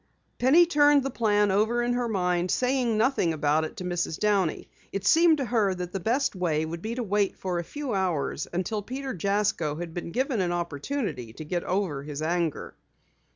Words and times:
Penny 0.39 0.65
turned 0.65 1.03
the 1.03 1.11
plan 1.11 1.51
over 1.51 1.83
in 1.83 1.93
her 1.93 2.07
mind, 2.07 2.49
saying 2.49 2.97
nothing 2.97 3.33
about 3.33 3.65
it 3.65 3.77
to 3.77 3.83
Mrs. 3.83 4.17
Downey. 4.17 4.67
It 4.91 5.05
seemed 5.05 5.37
to 5.37 5.45
her 5.45 5.75
that 5.75 5.91
the 5.91 5.99
best 5.99 6.35
way 6.35 6.65
would 6.65 6.81
be 6.81 6.95
to 6.95 7.03
wait 7.03 7.37
for 7.37 7.59
a 7.59 7.63
few 7.63 7.93
hours 7.93 8.47
until 8.51 8.81
Peter 8.81 9.13
Jasko 9.13 9.75
had 9.75 9.93
been 9.93 10.09
given 10.11 10.41
an 10.41 10.51
opportunity 10.51 11.33
to 11.33 11.45
get 11.45 11.63
over 11.65 12.01
his 12.01 12.23
anger. 12.23 12.73